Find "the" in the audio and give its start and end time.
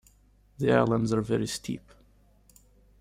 0.57-0.73